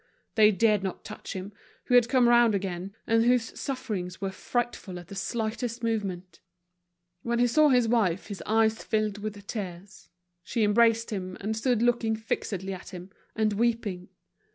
[0.33, 1.53] They dared not touch him,
[1.83, 6.39] who had come round again, and whose sufferings were frightful at the slightest movement.
[7.21, 10.09] When he saw his wife his eyes filled with tears.
[10.41, 14.09] She embraced him, and stood looking fixedly at him, and weeping.